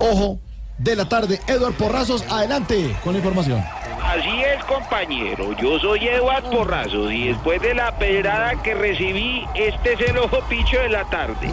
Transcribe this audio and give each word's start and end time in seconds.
Ojo 0.00 0.38
de 0.78 0.96
la 0.96 1.08
tarde. 1.08 1.40
Eduard 1.46 1.74
Porrazos, 1.74 2.24
adelante 2.30 2.96
con 3.04 3.12
la 3.12 3.18
información. 3.18 3.62
Así 4.02 4.42
es, 4.42 4.64
compañero. 4.64 5.52
Yo 5.60 5.78
soy 5.78 6.08
Eduard 6.08 6.44
Porrazos 6.50 7.12
y 7.12 7.28
después 7.28 7.60
de 7.60 7.74
la 7.74 7.96
pedrada 7.98 8.60
que 8.62 8.74
recibí, 8.74 9.46
este 9.54 9.92
es 9.92 10.00
el 10.00 10.16
ojo 10.16 10.38
picho 10.48 10.80
de 10.80 10.88
la 10.88 11.04
tarde. 11.04 11.52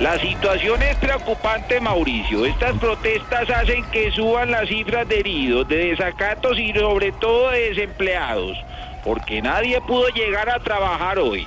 La 0.00 0.18
situación 0.18 0.82
es 0.82 0.96
preocupante, 0.96 1.80
Mauricio. 1.80 2.46
Estas 2.46 2.78
protestas 2.78 3.50
hacen 3.50 3.84
que 3.90 4.10
suban 4.10 4.50
las 4.50 4.68
cifras 4.68 5.06
de 5.06 5.20
heridos, 5.20 5.68
de 5.68 5.90
desacatos 5.90 6.58
y 6.58 6.72
sobre 6.72 7.12
todo 7.12 7.50
de 7.50 7.68
desempleados, 7.68 8.56
porque 9.04 9.42
nadie 9.42 9.80
pudo 9.82 10.08
llegar 10.08 10.48
a 10.48 10.60
trabajar 10.60 11.18
hoy. 11.18 11.46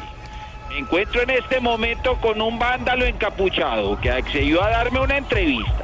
Me 0.72 0.78
encuentro 0.78 1.22
en 1.22 1.32
este 1.32 1.60
momento 1.60 2.16
con 2.22 2.42
un 2.42 2.58
vándalo 2.58 3.04
encapuchado 3.04 4.00
que 4.00 4.10
accedió 4.10 4.64
a 4.64 4.70
darme 4.70 5.02
una 5.02 5.18
entrevista. 5.18 5.84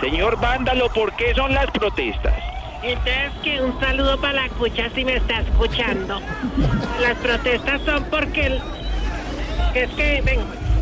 Señor 0.00 0.40
vándalo, 0.40 0.88
¿por 0.88 1.12
qué 1.12 1.34
son 1.34 1.52
las 1.52 1.70
protestas? 1.70 2.32
Entonces, 2.82 3.32
que 3.42 3.60
un 3.60 3.78
saludo 3.80 4.18
para 4.18 4.44
la 4.44 4.48
cucha 4.48 4.88
si 4.94 5.04
me 5.04 5.16
está 5.16 5.40
escuchando. 5.40 6.20
Las 7.02 7.18
protestas 7.18 7.82
son 7.82 8.04
porque... 8.04 8.46
El, 8.46 8.62
es 9.74 9.90
que, 9.90 10.22
ven, 10.22 10.40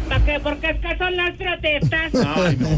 ¿para 0.09 0.25
qué? 0.25 0.39
Porque 0.39 0.71
es 0.71 0.79
que 0.79 0.97
son 0.97 1.17
las 1.17 1.33
protestas. 1.33 2.13
Ay, 2.15 2.57
no. 2.59 2.69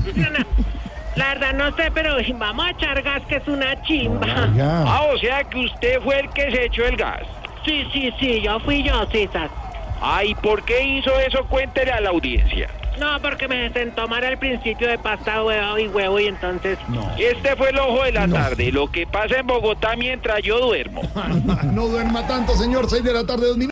La 1.17 1.29
verdad 1.35 1.53
no 1.53 1.77
sé, 1.77 1.91
pero 1.93 2.17
vamos 2.39 2.67
a 2.67 2.71
echar 2.71 3.03
gas, 3.03 3.23
que 3.29 3.37
es 3.37 3.47
una 3.47 3.81
chimba. 3.83 4.49
Ah, 4.59 5.09
o 5.13 5.19
sea 5.19 5.45
que 5.45 5.59
usted 5.59 6.01
fue 6.01 6.21
el 6.21 6.31
que 6.31 6.51
se 6.51 6.65
echó 6.65 6.87
el 6.87 6.97
gas. 6.97 7.23
Sí, 7.67 7.87
sí, 7.93 8.11
sí, 8.19 8.41
yo 8.41 8.59
fui 8.61 8.83
yo, 8.83 9.07
Cisas. 9.13 9.51
Ay, 10.01 10.35
¿por 10.35 10.65
qué 10.65 10.83
hizo 10.83 11.19
eso? 11.21 11.47
Cuéntele 11.47 11.93
a 11.93 12.01
la 12.01 12.11
audiencia. 12.11 12.69
No, 12.99 13.21
porque 13.21 13.49
me 13.49 13.73
sentó 13.73 14.07
mal 14.07 14.23
al 14.23 14.39
principio 14.39 14.89
de 14.89 14.99
pasta, 14.99 15.43
huevo 15.43 15.79
y 15.79 15.89
huevo, 15.89 16.21
y 16.21 16.27
entonces... 16.27 16.79
Este 17.19 17.57
fue 17.57 17.71
el 17.71 17.79
ojo 17.79 18.05
de 18.05 18.13
la 18.13 18.29
tarde, 18.29 18.71
lo 18.71 18.91
que 18.91 19.07
pasa 19.07 19.39
en 19.39 19.47
Bogotá 19.47 19.97
mientras 19.97 20.43
yo 20.43 20.61
duermo. 20.61 21.03
no 21.73 21.89
duerma 21.89 22.27
tanto, 22.27 22.55
señor. 22.55 22.89
6 22.89 23.03
de 23.03 23.13
la 23.13 23.27
tarde, 23.27 23.49
dos 23.49 23.57
minutos. 23.57 23.71